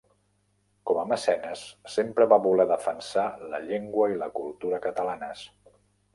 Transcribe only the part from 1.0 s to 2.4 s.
a mecenes, sempre va